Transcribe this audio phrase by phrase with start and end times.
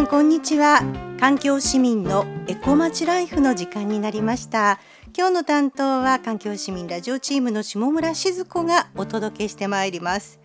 [0.00, 0.80] さんこんにちは。
[1.20, 4.80] 環境市民のエコまちライフの時間になりました。
[5.14, 10.40] 今日の担当は環境市民ラジオチームの下村静子がお届けしてまいります。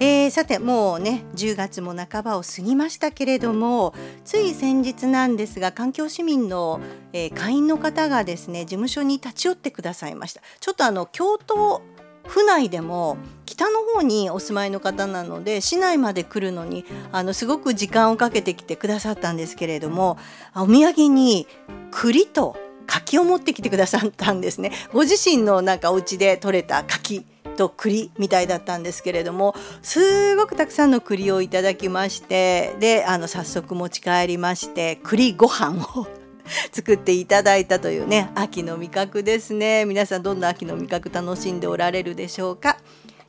[0.00, 3.94] えー、さてもうね10月も半ばを過ぎましたけれども
[4.24, 6.80] つい先日なんですが環境市民の、
[7.12, 10.42] えー、会員の方がですね事務所に立ち寄ってくださいました。
[10.58, 11.82] ちょっとあの京都
[12.26, 20.18] 府内でも北の方にお住まいの方なので市内まで来るのにあのすごく時間をかけてきてくださったんですけれども
[20.54, 21.46] お土産に
[21.90, 24.70] 栗と柿を持ってきてくださったんですね。
[24.92, 27.24] ご自身のなんかお家で採れた柿
[27.56, 36.06] と栗みたいだったんですけれどもすごくたくさんの栗をいただきましてであの早速持ち帰りまして栗ご飯を
[36.72, 39.84] 作っていただいたというね秋の味覚ですね。
[39.84, 42.78] 皆さんどんな秋の味覚楽しんでおられるでしょうか？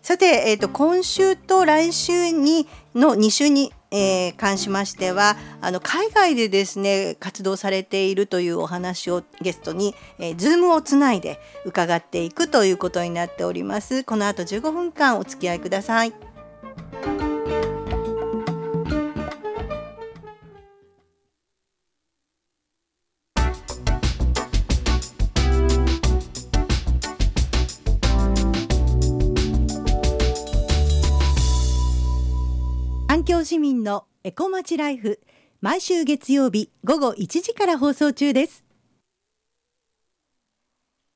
[0.02, 2.66] さて、えーと、今週と来週に
[2.96, 14.06] の2週に、えー、関しましてはあの海外でですね活動されているというお話をゲストに、えー、ズームをつないで伺っていくということになっております。
[14.06, 16.27] この後15分間お付き合いください。
[33.58, 35.20] 市民のエコまちライフ
[35.62, 38.64] 毎週月曜日午後1時から放送中です。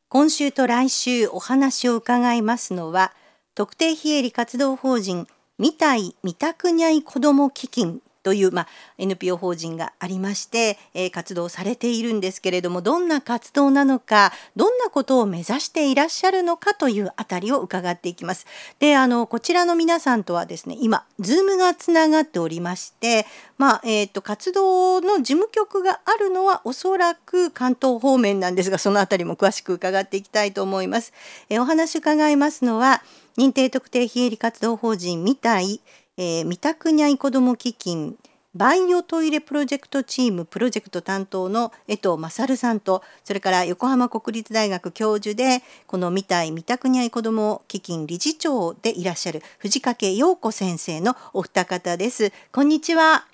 [0.10, 3.14] 今週と来週お話を伺いますのは
[3.54, 5.28] 特定非営利活動法人
[5.60, 18.46] みたいみたくにゃい子ども基金という、まあ、NPO 法人がありまして、えー、活動されているんですけれどもどんな活動なのかどんなことを目指していらっしゃるのかというあたりを伺っていきます。
[18.80, 23.26] であのこちらの皆さんとはですね今 Zoom がつながっておりまして、
[23.58, 31.14] まあえーと、活動の事務局があるのはおそらく関東方面なんですがそのあたりも詳しく伺っていきたいと思います。
[31.50, 33.02] えー、お話伺いますのは
[33.38, 35.82] 認定特定非営利活動法人みたい
[36.18, 38.18] えー、三択にゃい子ども基金
[38.54, 52.34] バイオトイレプロジェクトチームプロジェクト担当の江藤勝さんとそれから横浜国立大学教授でこの未体未宅にゃい子ども基金理事長でいらっしゃる藤掛陽子先生のお二方です。
[52.52, 53.26] こんにちは。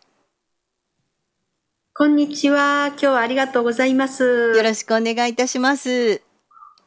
[1.95, 2.89] こんにちは。
[2.89, 4.53] 今日はありがとうございます。
[4.55, 6.11] よろしくお願いいたします。
[6.11, 6.21] よ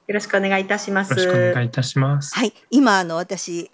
[0.07, 1.11] ろしくお願いいたします。
[1.11, 2.33] よろしくお願いいたします。
[2.33, 2.53] はい。
[2.71, 3.73] 今あの私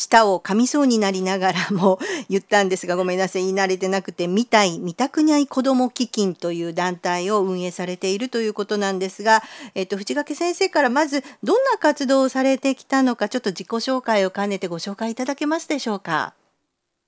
[0.00, 1.98] 舌を噛みそうになりながらも
[2.30, 9.42] 言ったんですがごめんなさい言い慣れてなくて「みたいみたくにゃい子ども基金」という団体を運営されているということなんですが、
[9.74, 16.32] えっと、藤掛先生からまずどんな活動をされてきたのかちょっと自己紹介を兼ねてご紹介いただけますでしょうか？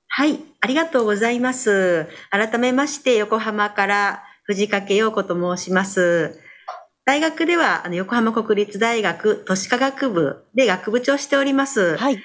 [0.08, 2.06] はい、ありがとうございます。
[2.30, 6.38] 改めまして横浜から藤掛陽子と申します。
[7.06, 11.96] 大学ではあの横浜国立大学都市科学部で学部長しております。
[11.96, 12.22] はい。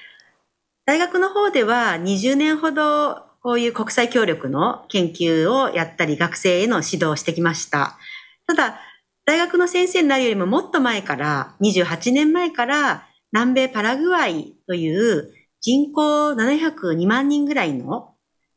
[0.88, 7.98] 大学の方では20年ほどこういう国際協力の研究をやったり学生への指導をしてきました。
[8.48, 8.80] ただ、
[9.25, 18.14] 大学の先生になるよりももっと前から、28年前から南米パラグアイという人口702万人ぐらいの、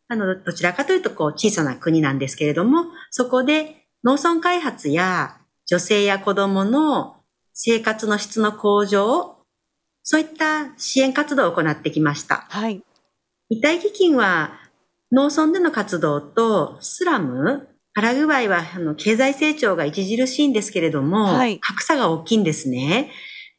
[0.07, 5.37] あの、どちらかというとこう小さな国なんですけれども、そこで農村開発や
[5.67, 7.17] 女性や子供の
[7.55, 9.40] 生活の質の向上
[10.03, 12.47] そういった支援活動を行ってきました。
[12.49, 12.83] はい。
[13.49, 14.53] 遺体基金は
[15.13, 23.11] 農村での活動とスラム、パラグアイはあの経済成長が著しいんですけれども、はい、格差が大きいんですね。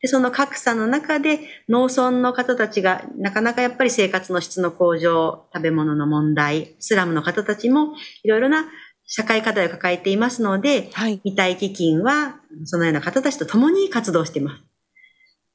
[0.01, 8.65] で、その格差の中で農村の方たちがなかなかやっぱり生活の質の向上、食べ物の問題、スラムの方たちもいろいろな
[9.05, 14.70] 社会課題を抱えていますので、はい、遺体基金はそのような方たちと共に活動しています。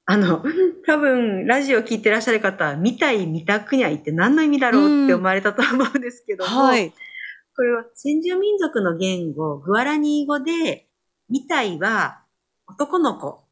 [0.08, 0.42] あの、
[0.86, 6.92] 多分、ラジオ聞いてらっしゃる方は、見たい、見たくにゃいって何の意味だろうって思われたと思うんですけども、はい、
[7.56, 10.86] これは先住民族の言語、グアラニー語で、
[11.28, 12.22] 見たいは
[12.68, 13.42] 男の子、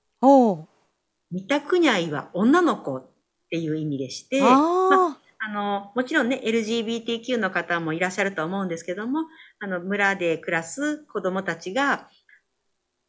[1.32, 3.10] 見たくにゃいは女の子っ
[3.50, 9.26] ていう意味でして、あまあの、もちろんね、LGBTQ の方もいらっしゃると思うんですけども、
[9.58, 12.08] あの、村で暮らす子供たちが、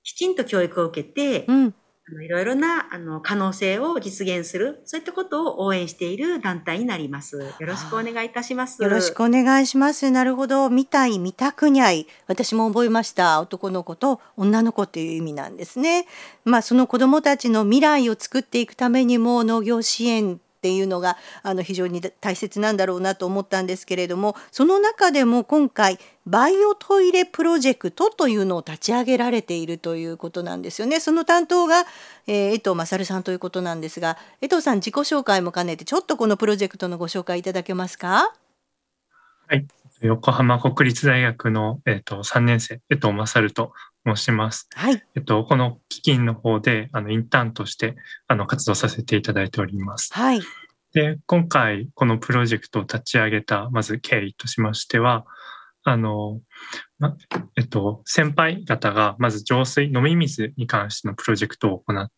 [0.01, 1.75] きちんと教育を受けて、うん
[2.21, 7.37] いろいろなあの可能性を実現する、そういったことを応援している団体になります。
[7.37, 8.81] よろしくお願いいたします。
[8.83, 10.11] よろしくお願いします。
[10.11, 10.69] なるほど。
[10.69, 12.05] 見たい、見たくにゃい。
[12.27, 13.41] 私も覚えました。
[13.41, 16.05] 男の子と女の子っていう意味なんですね。
[16.43, 30.99] まあその子供たちの未来を作っていくためにも農業支援っっていうのがあの非常に大切なんだろうなと思ったんですけれどもその中でも今回バイオトイレプロジェクトというのを立ち上げられているということなんですよね。
[30.99, 31.83] その担当が、
[32.27, 38.33] えー、江藤勝さんということなんですが江藤さん自己紹介も兼ねてちょっとこのプロジェクトのご紹介いただけますか？
[39.47, 39.67] はい。
[40.01, 43.71] 横浜国立大学の、えーと、3年生、江藤勝と
[44.05, 44.67] 申します。
[44.73, 45.01] はい。
[45.15, 47.95] えっと、この基金の方で、あの、インターンとして、
[48.27, 50.13] あの、活動させていただいております。
[50.13, 50.41] はい。
[50.93, 55.25] で、今回、このプロジェクトを立ち上げた、まず経緯としましては、
[55.85, 56.41] あの、
[56.97, 57.15] ま、
[57.55, 62.11] えっと、先輩方が、まず浄水、飲み水に関してのプロジェクトを行っ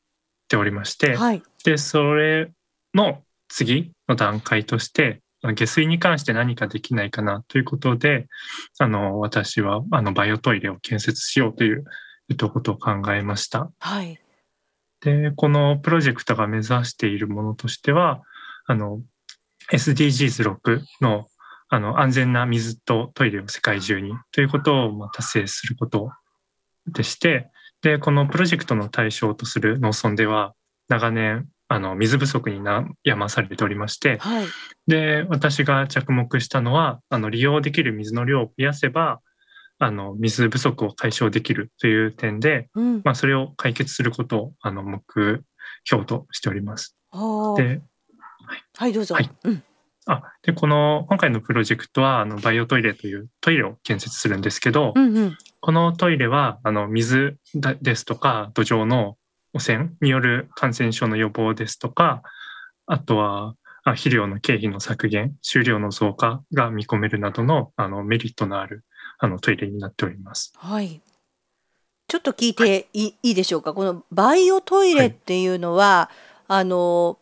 [0.48, 2.52] ておりまして、はい、で、それ
[2.94, 5.22] の次の段階として、
[5.54, 8.28] 下水に関して何かできないかなということで、
[8.80, 11.84] あの、私は、あの、バイオトイレを建設しようという、
[12.30, 13.70] えっと、ことを考えました。
[13.80, 14.20] はい。
[15.02, 18.22] で、このプロジェクトが目指しているものとしては、
[18.66, 19.02] あの、
[19.72, 21.28] SDGs6 の、
[21.70, 26.10] あの、安全な水とトイレを世界中にということを、ま達成すること
[26.88, 27.50] でして、
[27.82, 30.54] で、このプロジェクトの対象とする農村では、
[30.88, 34.46] 長年、あの、水不足に悩まされておりまして、はい、
[34.88, 39.20] で、私が着目したのは、あの、利用できる水の量を増やせば、
[39.80, 45.04] あの、水不足を解消できるという点で、うん、まあ、それを解決することを、あの、目
[45.84, 46.98] 標としております。
[47.12, 47.84] で、はい、
[48.76, 49.16] はい、どうぞ。
[49.16, 49.64] はい、うん、
[50.08, 57.38] あ、で、この、今回のプロジェクトは、あの、バイオトイレというトイレを建設するんですけど、うんうん、このトイレは、あの、水
[57.82, 59.18] ですとか、土壌の
[59.54, 62.22] 汚染による感染症の予防ですとか、
[62.86, 68.86] あとは肥料の経費の削減、収量の増加が見込めるなどのあのメリットのある
[69.18, 70.54] あのトイレになっております。
[70.58, 71.02] はい。
[72.08, 73.74] ちょっと聞いていい,、いいでしょうか？
[73.74, 76.10] このバイオトイレっていうのは、
[76.48, 77.18] はい、あの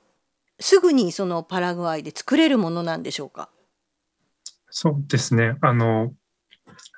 [0.60, 3.50] すぐにそのパラグアイで作れるものなんでしょうか？
[4.70, 5.58] そうですね。
[5.62, 6.14] あの、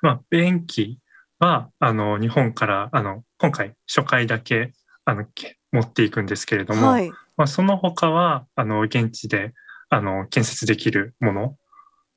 [0.02, 0.98] まあ、便器
[1.38, 4.72] は、あの、日本から、あの、今回初回だけ
[5.04, 5.24] あの
[5.72, 9.54] 持っていくんですけれども、はい、まあ、その他はあの現地で
[9.88, 11.56] あの建設できるもの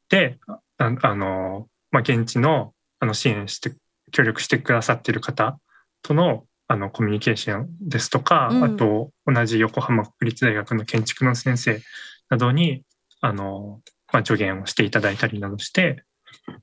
[0.10, 3.74] でああの、まあ、現地のあの支援して
[4.12, 5.58] 協力してくださっている方
[6.02, 11.82] とのあのコミュニケーションですとか、うん、あと同じ横浜国立大学の建築の先生
[12.30, 12.84] などに
[13.20, 13.82] あの、
[14.14, 16.06] まあ、助言をしていただいたりなどして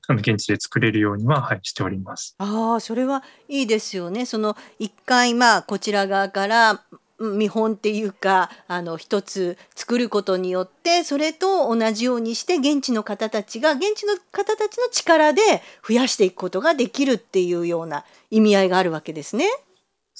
[0.07, 2.33] あの現地で作れるようには、はい、しております。
[2.39, 4.25] ああ、それはいいですよね。
[4.25, 6.81] その一回まあこちら側から
[7.19, 15.41] 見本っていうかあの一つ作ることによってそれと同じようにして現地の方たちが現地の方たちの力で
[15.87, 19.45] 増やしていくことができるっていうような意味合いがあるわけですね。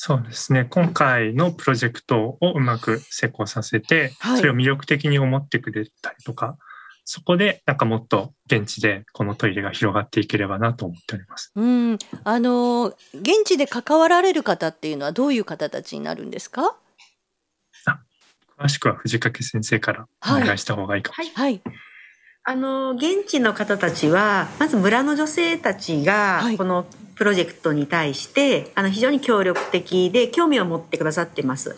[0.02, 6.58] そうですね今回のプロジェクトをうまく成功させて、はい、それを魅力的に思ってくれたりとか
[7.04, 11.52] そこでなんかもっと現地でこのトイレが広がっていければなと思っております。
[11.54, 16.78] うん、あの現地で関わられる方っていうのはどういう方たちになるんですか？
[17.86, 18.00] あ、
[18.58, 21.44] 詳しくは藤掛先生からお願いした方がいいかもしれない。
[21.44, 21.89] はい、はい
[22.50, 31.76] あの現地の方たちはまず村の女性たちがこのプロジェクトに対して、あの非常に協力的で興味を持ってくださってます。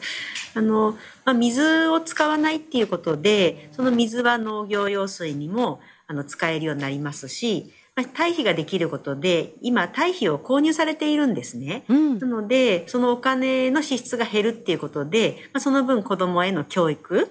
[0.56, 0.96] あの
[1.26, 11.84] まあ、水を使わないっていうことでその水は農業用水にもあの使えるようになりますし、まあ、堆肥ができることで今堆肥を購入されているんですね。
[11.90, 17.28] うん、なのでそのお金の支出が減るっていうことで、まあ、その分子どもへの教育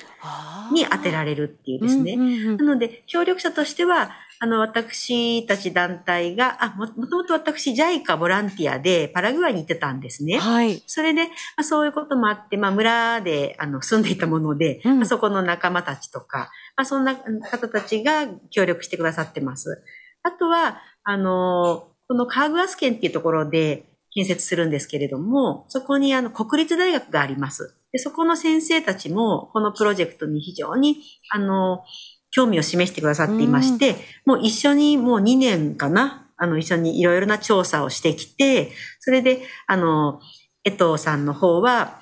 [0.72, 2.14] に充てられるっていうですね。
[2.14, 4.10] うんうんうん、なので協力者としては
[4.42, 10.38] あの、私たち団体が、あ、もともと私、JICA ボランティアでパラグアイに行ってたんですね。
[10.38, 10.82] はい。
[10.86, 19.82] それで、まあ、そういうこともあって、まあ、村で、あの、住んでいたもので、うん、まあ、そこの仲間たちとか、まあ、そんな方たちが協力してくださってます。
[20.22, 23.84] あとは、あの、このカーグアス県っていうところで
[24.14, 27.76] 建設するんですけれども、そこにあの、国立大学があります。
[27.92, 31.84] で、そこの先生たちも、このプロジェクトに非常に、あの、
[32.30, 40.20] 興味を示してくださっていまして、もう一緒にもう2年かな、あの、一緒にいろいろな調査をしてきて、それで、あの、
[40.64, 42.00] 江藤さんの方は、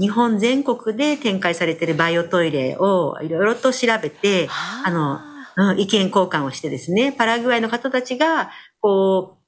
[0.00, 4.48] 日本全国で展開されているバイオトイレをいろいろと調べて、
[4.84, 5.20] あの、
[5.60, 8.50] うん、意見交換をしてですね、パラグアイの方たちが、
[8.80, 9.38] こう、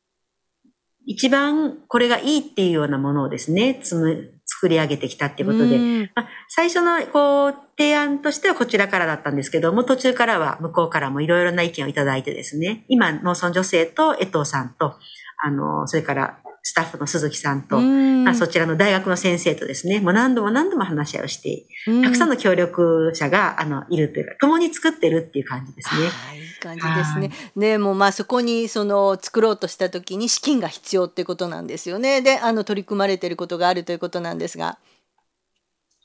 [1.07, 5.79] 一番これがいいっていうようなものをですね、つむ、作り上げてきたってことで、
[6.15, 14.97] まあ、最初のこう提案としてはこちらからだったんですけども、途中からは向こうからもいろいろな意見をいただいてですね、今、農村女性と江藤さんと、
[15.43, 26.09] あの、それからスタッフの鈴木さんと、うんあそちらの大学の先生とですね、もう何度も何度も話し合いをして、うんたくさんの協力者が、あの、いるというか、共に作ってるっていう感じですね。
[26.09, 27.31] はい、いい感じですね。
[27.57, 32.21] でもまあそこにその作ろうとした時に資金が必要ってことなんですよね。
[32.21, 34.79] で、あの取り組まれていることがあるということなんですが。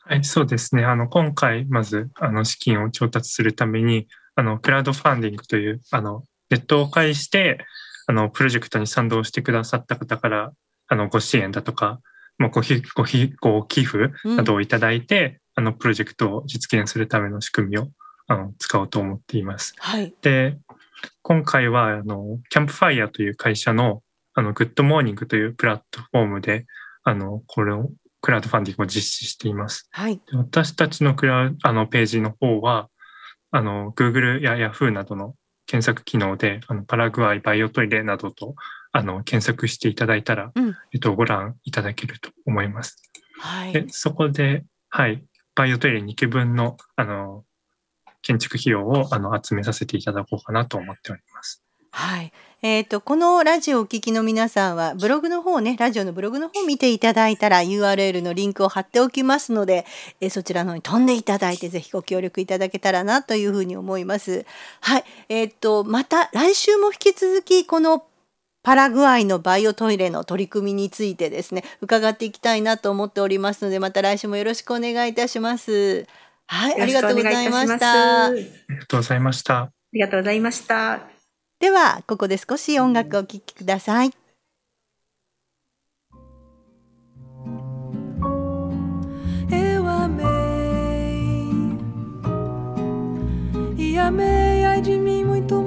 [0.07, 0.85] はい、そうですね。
[0.85, 7.57] あの、今回、まず、あの、資金を調達するために、あの、クラウドファンディングという、あの、ネットを介して、
[8.07, 10.51] あの、プロジェクトに賛同してくださった方から、
[10.87, 11.99] あの、ご支援だとか、
[12.37, 17.87] まあ、ごひ、ごひ、ご寄付などをいただいて、あの、プロジェクトを実現するための仕組みを、
[18.27, 19.73] あの、使おうと思っています。
[19.77, 20.13] はい。
[20.21, 20.57] で、
[21.21, 24.01] 今回は、あの、キャンプファイヤーという会社の、
[24.33, 26.65] あの、グッドモーニングというプラットフォームで、
[27.03, 27.89] あの、これを、
[28.21, 29.87] クラウドファンディングを実施しています。
[29.91, 30.17] はい。
[30.17, 32.89] で私たちのクラウあのページの方は、
[33.51, 35.35] あの、Google や Yahoo などの
[35.65, 38.55] 検索機能で、あの、パラグアイバイオトイレなどと、
[38.91, 43.01] あの、検索していただいたら、うんえっと、ご覧いただけると思います。
[43.39, 43.73] はい。
[43.73, 45.23] で、そこで、はい、
[45.55, 47.43] バイオトイレ2基分の、あの、
[48.21, 51.64] 建築費用を、あの、集めさせていただこうかなと思っております。
[51.95, 52.33] はい。
[52.61, 59.85] えっ、と、このラジオをお聞きの皆さんは、ブログの方ね、ラジオのブログの方を見ていただいたら URL のリンクを貼っておきますので、
[60.19, 64.45] えーそちらの方に飛んでいただいて、ぜひご協力いただけたらなというふうに思います。
[64.81, 65.05] はい。
[65.29, 68.03] えっ、と、また来週も引き続き、この
[68.61, 76.05] パラグアイのバイオトイレの取り組みについてですね、伺っていきたいなと思っておりますので、また来週もよろしくお願いいたします。
[76.47, 78.25] はい、ありがとうございました。
[78.25, 78.39] あり
[78.75, 79.59] がとうございました。
[79.59, 81.14] ありがとうございました。
[81.59, 84.11] では、ここで少し音楽をお聴きください。
[89.49, 90.35] Eu amei
[93.77, 95.61] e amei ai de mim muito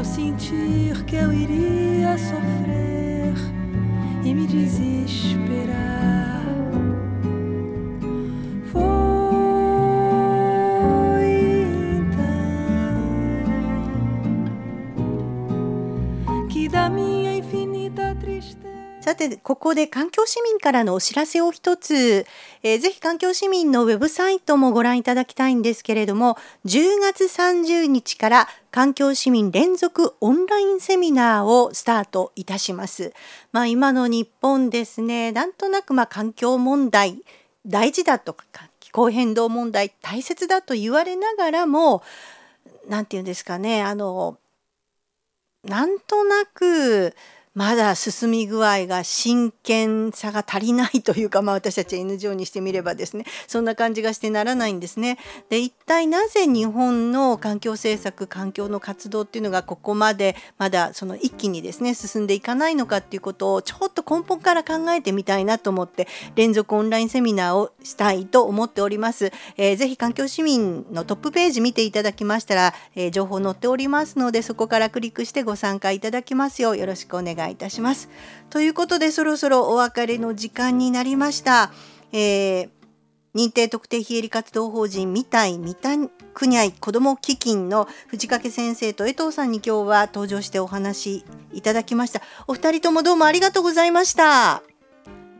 [0.00, 3.34] ao sentir que eu iria sofrer
[4.24, 5.89] e me desesperar.
[19.00, 22.26] さて、ここで環境市民からのお知らせを一つ、
[22.62, 33.14] えーぜひ環境市民のウェブサイトもご覧いただきたいんですけれども、10月30日から環境市民連続オンラインセミナーをスタートいたします。
[33.52, 37.22] まあ今の日本ですね、なんとなくまあ環境問題
[37.66, 38.44] 大事だとか、
[38.80, 42.02] 気候変動問題大切だと言われながらも、
[42.86, 44.36] なんていうんですかね、あの、
[45.64, 47.14] なんとなく
[47.52, 55.18] まだ進み具合が真剣さが足りないというか、 まあ、私たち NGO にしてみればですねそんな感じがしてならないんですね。
[55.48, 69.32] で一体なぜ日本の環境政策環境の活動っていうのがここまでまだその一気にですね進んでいかないのかっていうことをちょっと根本から考えてみたいなと思って連続オンラインセミナーをしたいと思っております。
[69.56, 78.08] えーぜひ環境市民のトップページ見ていただきましたら、えー情報載っておりますのでそこからクリックしてご参加いただきますようよろしくお願いいたします。
[78.50, 81.70] ということでそろそろお別れの時間になりました。
[82.12, 82.68] えー
[83.32, 85.90] 認定特定非営利活動法人みたいみた
[86.34, 94.64] くにゃい子ども基金の藤掛先生と江藤さんに今日は登場してお話いただきましたお二人ともどうもありがとうございました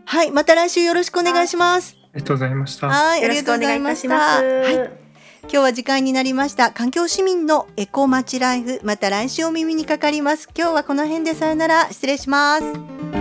[0.04, 2.88] はいまた来週よろしくお願いしますありがとうございました。
[2.88, 4.78] はいありよろしくおがとうございまし願いいたしたます。
[4.78, 5.09] はい
[5.42, 6.70] 今日は時間になりました。
[6.70, 10.48] 環境市民のエコ町ライフまた来週お耳にかかります。
[10.56, 11.88] 今日はこの辺でさよなら。
[11.90, 13.19] 失礼します。